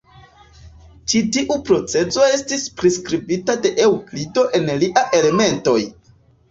Ĉi 1.11 1.21
tiu 1.37 1.57
procezo 1.67 2.25
estis 2.39 2.65
priskribita 2.81 3.59
de 3.67 3.75
Eŭklido 3.87 4.49
en 4.61 4.77
lia 4.83 5.07
"Elementoj". 5.23 5.81